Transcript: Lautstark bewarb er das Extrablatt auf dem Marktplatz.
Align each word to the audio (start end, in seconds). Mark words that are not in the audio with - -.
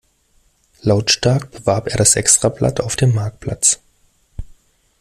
Lautstark 0.81 1.51
bewarb 1.51 1.87
er 1.89 1.97
das 1.97 2.15
Extrablatt 2.15 2.79
auf 2.81 2.95
dem 2.95 3.13
Marktplatz. 3.13 3.81